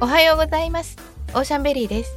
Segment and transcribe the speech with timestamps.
[0.00, 0.96] おはようございます。
[1.34, 2.16] オーシャンベリーです。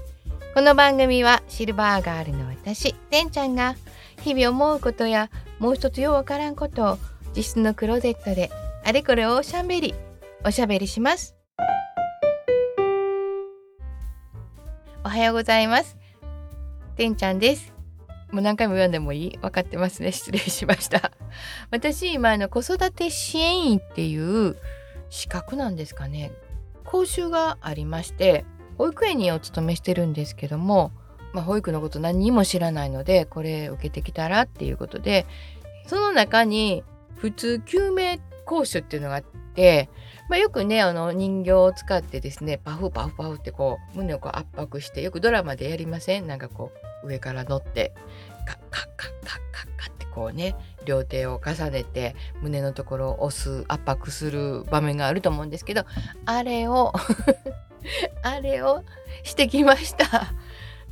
[0.54, 3.76] この番組はシルバーガールの私てんちゃんが
[4.22, 6.98] 日々思うことやもう一つようわからんことを
[7.30, 8.52] 自室のクローゼットで
[8.86, 9.96] あれこれオーシャンベリー
[10.48, 11.36] おしゃべりします。
[15.04, 15.98] おはようございます。
[16.96, 17.74] てんちゃんです。
[18.32, 19.38] もう何回も読んでもいい？
[19.40, 20.12] 分かってますね。
[20.12, 21.12] 失礼しました。
[21.72, 24.56] 私今あの子育て支援員っていう
[25.10, 26.32] 資格なんですかね。
[26.92, 28.44] 講習がありまして
[28.78, 30.92] 保育園にお勤めしてるんですけども、
[31.34, 35.26] まあ、保育のこと何にも知らないのでこれ受けてきたらっていうことで
[35.88, 36.84] その中に
[37.16, 39.90] 普通救命講習っていうのがあって、
[40.28, 46.28] まあ、よくねあの人形を使ってですねパフパフパフってこう胸をこう圧迫してよくドラマでやりません？
[46.28, 46.72] なんかこ
[47.04, 47.94] う上から乗って
[48.46, 55.86] カッカッカッカッカッカッってこうね両手を重ねて胸のところを押す圧迫する場面があると思うんですけど
[56.26, 56.94] あれを
[58.24, 58.84] あれを
[59.24, 60.34] してきました。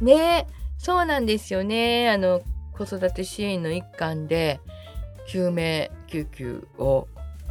[0.01, 0.47] ね
[0.77, 2.09] そうなんですよね。
[2.09, 2.41] あの
[2.73, 4.61] 子育て支援の一環で
[5.27, 7.07] 救命救急を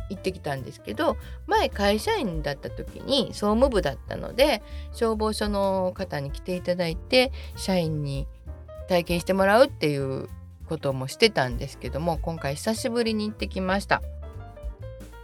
[0.08, 8.27] 行ってきたんですけど前会社員だった時に総務部だったので消防署の方に来ていただいて社員に
[8.89, 10.28] 体験してもらうっていう
[10.69, 14.02] こともしてたんですけども今回久しぶりに行ってきました。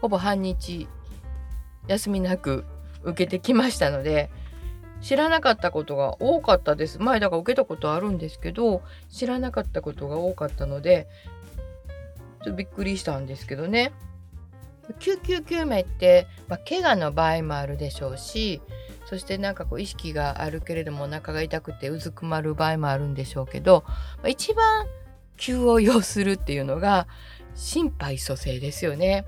[0.01, 0.89] ほぼ半日
[1.87, 2.65] 休みなく
[3.05, 4.31] 受けてきましたので
[5.01, 6.99] 知らなかったことが多かったです。
[6.99, 11.07] 前だから受けたことあるんですけど知らなかったことが多かったので
[12.43, 13.93] ちょっとびっくりしたんですけどね。
[14.99, 18.61] 救急救命って、まあ、怪我の場合もあるでしょうし
[19.07, 24.87] そしてなんかこう意識があるけれどもお腹が痛くてうずくまる場合もあるんでしょうけど、まあ、一番
[25.37, 27.07] 急を要するっていうのが
[27.55, 29.25] 心肺蘇生ですよね。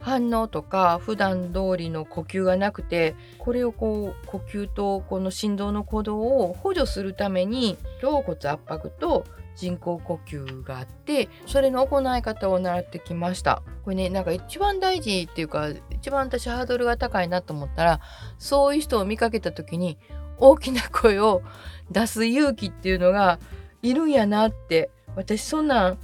[0.00, 9.24] 反応とか普段通りの呼吸がなくてこれをこう呼吸とこの振動の鼓動を補助するために胸骨圧迫と
[9.56, 18.00] 人工呼吸があってそれの行い方を習ってきましたこれねなんか一番大事っていうか一番私ハードルが高いなと思ったら
[18.38, 19.98] そういう人を見かけた時に
[20.38, 21.42] 大きな声を
[21.90, 23.40] 出す勇気っていうのが
[23.82, 25.98] いるんやなって私そんなん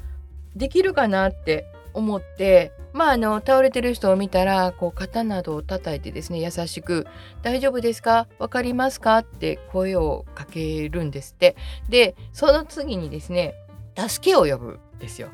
[0.57, 7.07] できるかなって思ってまああの倒れてる人を見たらこう肩などを叩いてですね優しく
[7.43, 8.27] 「大丈夫ですか？
[8.39, 11.57] 分かりますか?」って声をかけるんですって
[11.89, 13.55] でその次にですね
[13.97, 15.29] 助けを呼ぶんですよ。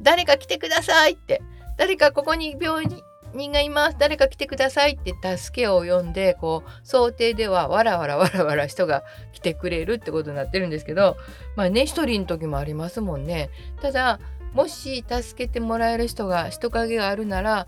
[0.00, 1.42] 誰か来てくださいって
[1.78, 3.02] 誰かここに病院
[3.34, 11.16] 人がいます誰か来てくださいって助けを呼んでこう想定ではわらわらわらわら人が来てくれるってことになってるんですけど
[11.56, 13.50] まあね一人の時もありますもんね
[13.82, 14.20] ただ
[14.52, 17.66] もし助けてもらえる人が人影があるなら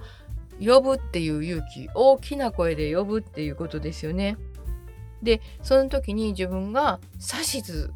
[0.60, 4.36] 呼ぶっていう勇気大きな声で呼ぶっていうことですよね。
[5.22, 7.92] でその時に自分が指図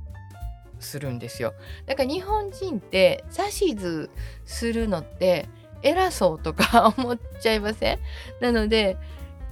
[0.78, 1.54] するんですよ。
[1.86, 3.24] だから日本人って
[3.60, 4.10] 指図
[4.44, 5.48] するのって
[5.82, 7.98] 偉そうとか 思っちゃいません？
[8.40, 8.96] なので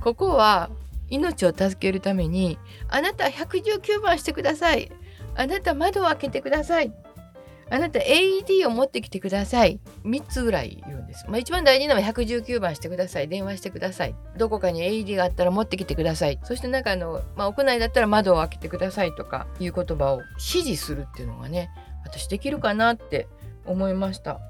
[0.01, 0.71] ここは
[1.09, 2.59] 命を助けるために
[2.89, 4.91] あなた119番してください。
[5.37, 6.93] あなた窓を開けてください。
[7.73, 9.79] あなた AED を持ってきてください。
[10.05, 13.29] 3つぐらい言うんです、まあ、一番大事なのは119番してください。
[13.29, 14.15] 電話してください。
[14.37, 16.41] どこかに AED があったら持ってきてください。
[16.43, 21.71] そしてなんかあの、まあ、屋内だったら窓を開けてくださいとかいう言葉を指示するっていうのがね
[22.05, 23.29] 私できるかなって
[23.65, 24.41] 思いました。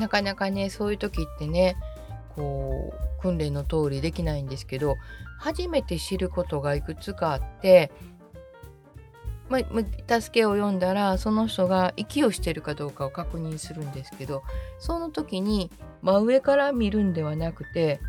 [0.00, 1.76] なかなかねそういう時ってね
[2.34, 4.96] こう訓練の通りできないんですけど
[5.38, 7.92] 初めて知ることがいくつかあって
[9.50, 14.44] ま、助けを読んだらその人が息をしてるかどうかを確認するんですけど
[14.78, 15.72] その時に
[16.02, 18.00] 真上から見るんではなくて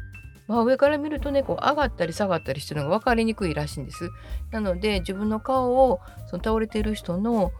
[0.47, 4.12] 真上から見るとねこう上がったり下がったりしてるのが分かりにくいらしいんです。
[4.51, 7.51] なので自分の顔をその倒れてる人の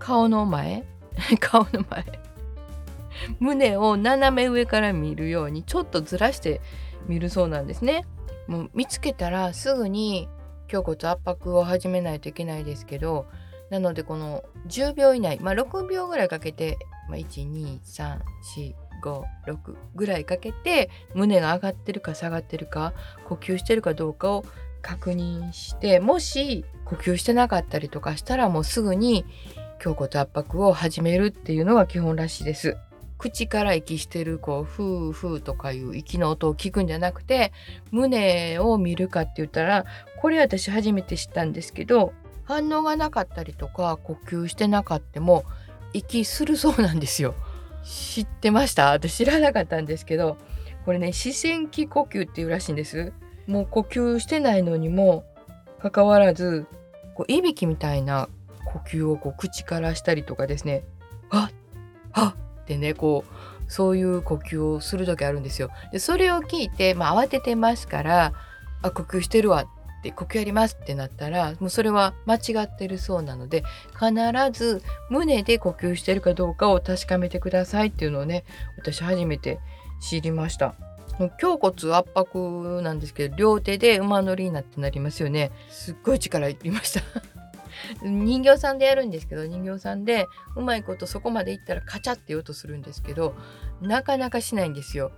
[0.00, 0.84] 顔の前
[1.38, 2.04] 顔の前
[3.40, 6.60] 胸を斜め上から見るようにちょっとずらして
[7.06, 8.06] 見るそうなんですね。
[8.46, 10.28] もう見つけたらすぐに
[10.72, 13.26] 胸骨圧迫を始めないといけないですけど
[13.70, 16.78] なのでこの10秒以内、まあ、6秒ぐらいかけて、
[17.08, 18.22] まあ、12345
[19.02, 22.92] 6ぐらいかけて胸が上がってるか下がってるか
[23.24, 24.44] 呼吸してるかどうかを
[24.80, 29.24] 確認してもし呼吸してなかったりとかしたらもうすぐに
[29.84, 32.76] 胸骨圧迫を始めるっていうのが基本らしいです。
[33.22, 37.52] 口から息してるこうフーフーとかいう息の音を聞くんじゃなくて
[37.92, 39.84] 胸を見るかって言ったら
[40.20, 45.44] これ私初めて知ったんですけど反応がなかったりとか呼吸してなかっても
[45.92, 47.36] 息するそうなんですよ。
[47.84, 48.90] 知ってました？
[48.90, 50.36] 私知らなかったんですけど
[50.84, 53.12] これね視線器呼吸っていうらしいんです。
[53.46, 55.24] もう呼吸してないのにも
[55.80, 56.66] かかわらず
[57.14, 58.28] こういびきみたいな
[58.64, 60.82] 呼吸をこう口からしたりとかですね
[61.30, 61.50] 「はっ
[62.10, 62.34] はっ」
[62.72, 65.70] ってねこうそういう呼吸をする時あるんですよ。
[65.92, 68.32] でそれを聞いて、まあ、慌ててますから
[68.82, 69.64] 「あ呼吸してるわ」
[70.00, 74.12] って呼吸やりますってなったらもうそれは間違ってるそうなので必
[74.52, 78.44] ず胸で呼吸してるかどうかを確かめてくださいっていうのをね
[78.76, 79.60] 私初めて
[80.00, 80.74] 知りました。
[81.18, 87.02] 胸骨圧迫なんですけど両手で馬乗りになってなりますよねすっごい力いりました
[88.02, 90.26] 人形さんでやるんですけど人形さんで
[90.56, 93.34] うまいことそこまでいったらカチャって言うとするんですけど
[93.80, 95.12] なかなかしないんですよ。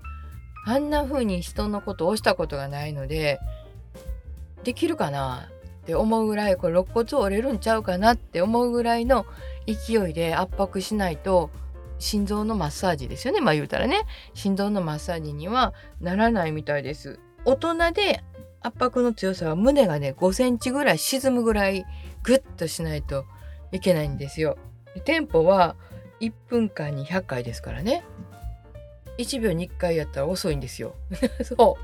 [0.66, 3.38] あんな風に人のことを押したことがないので
[4.62, 5.50] できるかな
[5.82, 9.26] って思うぐらいこれ肋骨折れるんちゃうかなって思うぐらいの
[9.66, 11.50] 勢いで圧迫しないと
[11.99, 13.40] 心臓のマッサージですよね。
[13.40, 14.02] まあ言うたらね。
[14.34, 17.20] 心臓のマッサージにはならないみたいです。
[17.44, 18.25] 大人で
[18.64, 21.84] 圧迫の強さは胸がね5センチぐらい沈むぐらい
[22.22, 23.26] グッとしないと
[23.72, 24.56] いけないんですよ。
[25.05, 25.76] テンポは
[26.20, 28.05] 1分間に100回ですからね。
[29.19, 30.94] 1秒に1回やったら遅いんですよ。
[31.44, 31.76] そ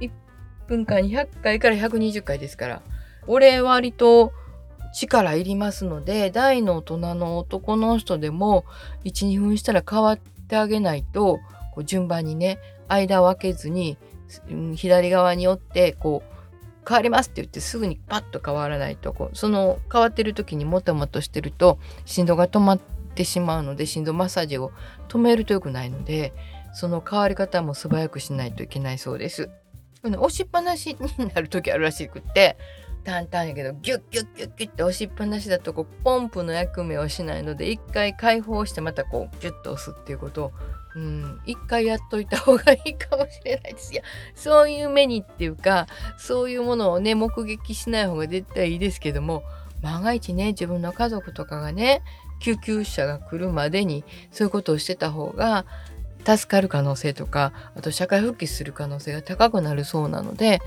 [0.00, 0.04] う。
[0.04, 0.10] 1
[0.68, 2.82] 分間に100回から120回ですから。
[3.26, 4.32] 俺割と
[4.94, 8.64] 力いりますので大の大人の男の人でも
[9.04, 11.40] 12分したら変わってあげないと
[11.72, 12.58] こう順番にね
[12.88, 13.96] 間を空けずに
[14.74, 16.32] 左側に折ってこう
[16.88, 22.80] 変わりますって言ってすぐにパッと変わらないとこうその変わってる時にもたもたしてると振動が止まっ
[23.14, 24.72] てしまうので振動マッサージを
[25.08, 26.32] 止めると良くないので
[26.72, 29.50] その変わり方も素早くしないといけないそうです。
[30.04, 32.56] 押しっぱなしになる時あるらしくって
[33.04, 40.52] 淡々やけどギュッギュッギュッギュッって押しっぱなしだとこうポンプの役目をしないので一回解放してまたこうギュッと押すっていうことを
[40.94, 43.92] うん一回やっといた方がいいかもしれないです。
[43.92, 44.02] いや
[44.34, 45.86] そういう目にっていうか
[46.18, 49.42] そういうものをね目撃しない方が絶対いいですけども
[49.80, 52.02] 万が一ね自分の家族とかがね
[52.40, 55.64] 救急車が来るまでにそういうことをしてた方が
[56.24, 60.60] 助かる可能性とかあと社会復帰する可能性が高くなるそうなので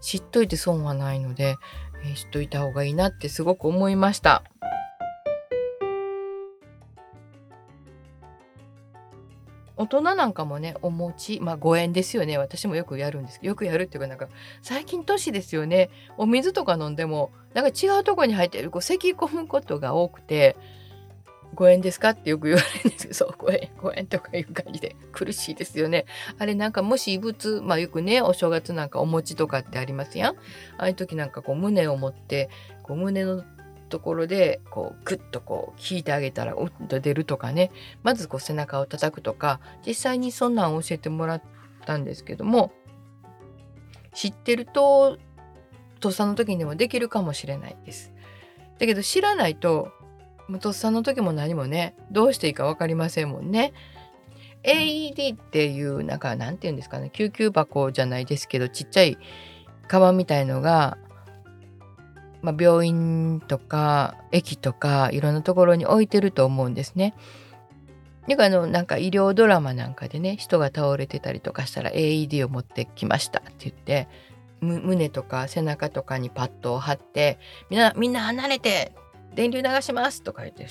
[0.00, 1.56] 知っといて損はないので、
[2.04, 4.42] えー、知っといた方がいいなってすごく思いました。
[9.78, 14.28] 大人なんかもねお餅まあ5円ですよね私もよくやるんですけどよくやるっていうかなんか
[14.60, 20.56] 最近年ですよねお水とか飲んでもなんか違うとこに入ってるこう咳込むことが多くて
[21.54, 22.10] 5円ですか？
[22.10, 26.06] ってよく言われるんですけど、そう、5円、5円とかいう感じで苦しいですよね。
[26.38, 30.34] あれなんかもし異物、まあよくね、お正月なんかお餅とかってありますやん。
[30.34, 30.36] あ
[30.78, 32.50] あいう時なんかこう胸を持って、
[32.82, 33.44] こう胸の
[33.88, 37.70] ところでこうグッとこう引いてあげたらうっと出るとかね
[38.02, 41.42] まずこう背中を叩くとか実際にそんなん教えてもらっ
[41.86, 42.70] たんですけども
[44.12, 45.16] 知ってると
[46.00, 48.12] とっさの時にもできるかもしれないです。
[48.78, 49.90] だけど知らないと
[50.60, 53.74] とっさの時も何もねどうしていいか分かりませんもんね。
[54.64, 59.18] AED っていうなんかなんて言うんですかね救急箱じゃないですけどちっちゃい
[59.86, 60.98] カバンみたいのが、
[62.42, 67.14] まあ、病院とか駅とかいろんなところに置いてると思うんですね。
[68.28, 74.06] だからあのなんか医療ドラマなんかでね人が倒れてたりとかしたら AED を持ってきましたって言って
[74.60, 77.38] 胸とか背中とかにパッドを貼って
[77.70, 78.92] みんなみんな離れて
[79.38, 80.66] 電流流しますとか言って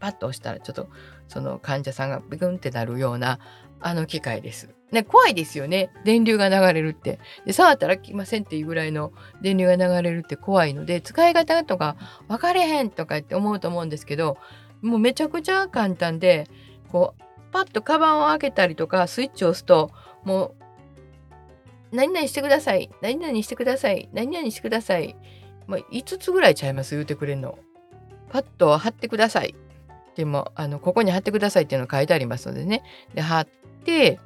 [0.00, 0.88] パッと押したらちょっと
[1.28, 3.40] その患者さんがビクンってなるような
[3.78, 4.70] あの機械です。
[4.90, 5.90] ね、怖いですよね。
[6.02, 7.18] 電流が流れるって。
[7.44, 11.96] で触ったら来ませんっていうぐらいの電流が流れるって怖いので使い方とか
[12.26, 14.38] 分かれへんとかって思うと思うんですけど
[14.80, 16.48] もうめちゃくちゃ簡単で
[16.90, 19.90] こうパッとカバンを開けたりとかスイッチを押すと
[20.24, 20.54] も
[21.92, 25.16] う何々してください何々してください何々してください、
[25.66, 26.94] まあ、5つぐらいちゃいます？
[26.94, 27.58] 言うてくれんの。
[28.30, 29.54] パッと貼ってください。
[30.16, 32.82] でもあのここに貼ってくださいっていうの書いてありますのでね。
[33.14, 33.48] で貼っ
[33.84, 34.18] て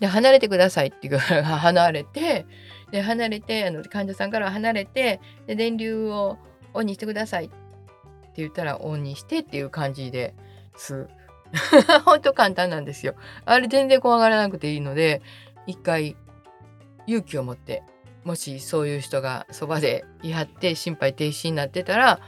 [0.00, 2.46] で離れてくださいっていうか 離れて
[2.90, 6.38] で離れてあの患者さんから離れてで電流を
[6.74, 7.56] オンにしてくださいって
[8.36, 10.34] 言ったらオンにしてっていう感じで
[10.76, 11.08] す。
[12.06, 13.14] ほんと簡単なんですよ。
[13.44, 15.20] あれ全然怖がらなくていいので
[15.66, 16.16] 一回
[17.06, 17.82] 勇気を持って
[18.24, 22.20] もしそういう人がそばでいはって心肺停止になってたら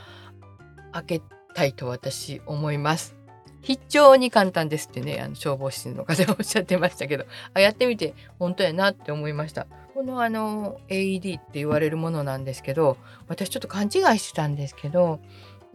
[0.94, 1.22] 開け
[1.54, 3.16] たいと私思います。
[3.60, 7.24] 非常に簡単ですってね、あの消防士の方がおっしゃってましたけど、
[7.54, 9.66] あやってみて本当やなって思いました。
[9.94, 15.20] このあの AED って言われるものなんですけど、私ちょっと勘違いしてたんですけど、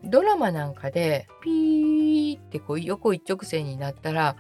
[0.04, 4.36] ドラマなんかでピーってこう横一直線になったら、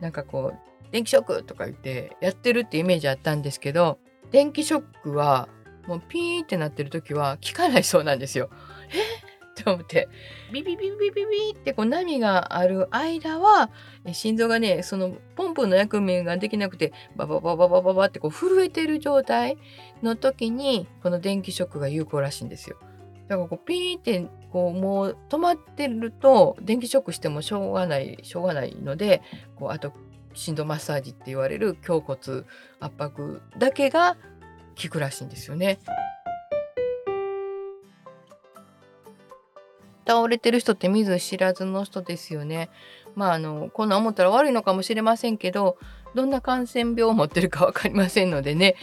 [0.00, 3.98] なんかこう電気ショックとか言ってやってるってイメージあったんですけど、
[4.32, 5.48] 電気ショックは
[5.86, 8.50] もうピーってなってる時は効かないそうなんですよ。
[9.22, 9.27] え？
[9.62, 10.08] と思って
[10.52, 13.70] ビビビビビビってこう波がある間は
[14.12, 19.58] 心臓がねそのポンプの役目ができなくてバババババババってこう震えてる状態
[20.02, 22.76] の時にこの電気ショックが有効らしいんですよ。
[23.28, 29.22] だからこうピーってこうもう止まってると電気ショックしてもしょうがないしょうがないので
[29.56, 29.92] こうあと
[30.32, 32.18] 心臓マッサージって言われる胸骨
[32.80, 34.16] 圧迫だけが
[34.80, 35.78] 効くらしいんですよね。
[40.08, 42.70] 倒れてる人って見ず知らずの人ですよね。
[43.14, 45.76] まああのこんな思ったら悪いのかもしれませんけど
[46.14, 48.76] どんな感染病を持ってるか分かりませんのでね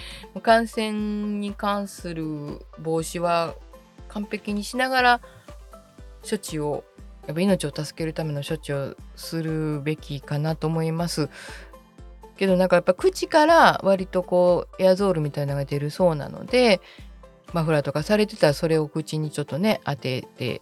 [0.43, 3.55] 感染に関する防止は
[4.09, 5.21] 完璧にしながら
[6.29, 6.83] 処置を
[7.25, 11.29] やっぱ命を助けるための処置をするべきかなと思います。
[12.37, 16.81] けどなんかやっぱ口から割とこうエアゾールみたいなのが出るそうなので
[17.53, 20.61] マフラーとかされてたらそれを口にちょっとね当てて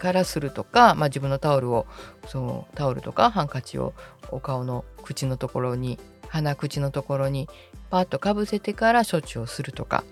[0.00, 1.86] からするとか、まあ、自分のタオルを
[2.26, 3.94] そのタオルとかハンカチを
[4.30, 7.48] お顔の口のところに鼻口のところに
[7.90, 10.02] パッとかぶせてから処置をするとか。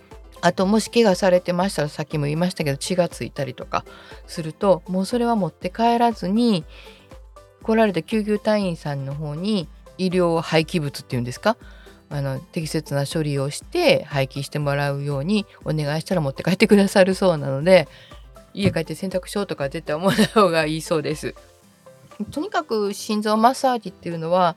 [0.40, 3.84] あともし怪我されてましたらさっきも言いましたけど血がついたりとか
[4.28, 6.64] するともうそれは持って帰らずに
[7.64, 9.66] 来られた救急隊員さんの方に
[9.96, 11.56] 医療廃棄物っていうんですか？
[12.08, 17.88] あの適切な処理をして廃棄してもらうようにお願いしたら持って帰ってくださるそうなので
[18.62, 21.34] 家帰って洗濯しようとか絶対思わない方がいいそうです。
[22.32, 24.56] とにかく心臓マッサージっていうのは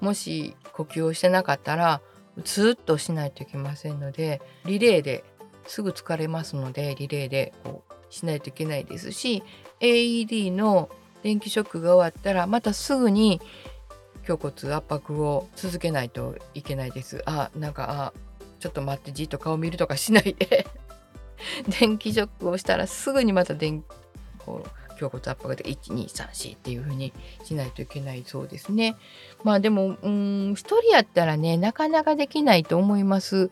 [0.00, 2.00] もし呼吸をしてなかったら
[2.44, 5.22] ずっとしないといけませんのでリレーで
[5.66, 9.42] すぐ疲れますのでリレーでこうしないといけないですし
[9.80, 10.88] AED の
[11.22, 13.40] 電気ショックが終わったらまたすぐに
[14.26, 17.22] 胸骨圧迫を続けないといけないです。
[17.26, 18.12] あなんかあ
[18.60, 20.66] ちょっと待ってじっと顔見るとかしないで
[21.80, 23.84] 電気ショックをしたらすぐにまた電
[24.38, 27.12] こう胸骨圧迫で1234っていう風に
[27.44, 28.96] しないといけないそうですね。
[29.42, 33.50] まあでもうん1人やったらねなかなかできないと思います。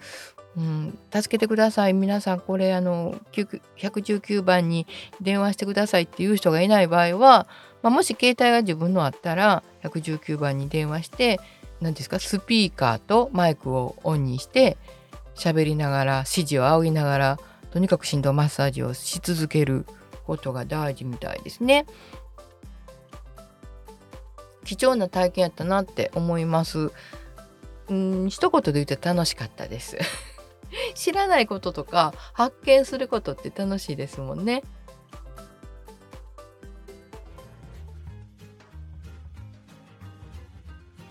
[0.56, 4.84] うん、助けてください皆さんこれあの119番に
[5.20, 7.46] 電話してくださいっていう人がいない場合は、
[7.82, 11.38] まあ、もし携帯が自分のあったら119番に電話して
[11.80, 12.18] 何ですか？
[12.18, 14.76] スピーカーとマイクをオンにして
[15.36, 17.38] 喋りながら指示を仰ぎながら
[17.72, 19.86] とにかく振動マッサージをし続ける
[20.26, 21.86] ことが大事みたいですね。
[24.64, 26.92] 貴重な体験やったなって思います。
[27.88, 29.98] うん一言で言って楽しかったです。
[30.94, 34.62] 知らないこととか発見することって楽しいですもんね。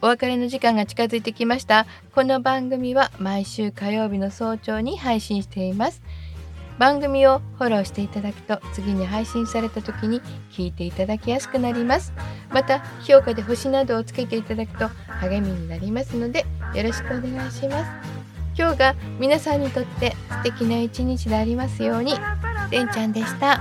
[0.02, 1.86] お別れの時間が近づいてきました。
[2.16, 6.02] この番組は毎週火曜日の早朝に配信しています。
[6.80, 12.14] 番組をフォローしていただくと次に配信された時に聞いていただきやすくなります。
[12.52, 14.88] また評価で星などをつけていただくと
[15.20, 17.92] 励みになりますのでよろしくお願いします。
[18.58, 22.14] 今日が皆さんにとって素敵な一日でありますように。
[22.70, 23.60] てんちゃんでした。